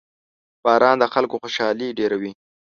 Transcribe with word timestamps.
•باران 0.63 0.95
د 0.99 1.05
خلکو 1.13 1.35
خوشحالي 1.41 1.87
ډېروي. 1.97 2.31